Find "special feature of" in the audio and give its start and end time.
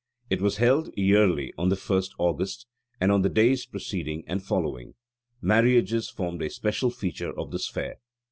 6.49-7.51